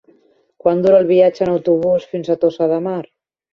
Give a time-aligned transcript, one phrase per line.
[0.63, 3.01] Quant dura el viatge en autobús fins a Tossa de Mar?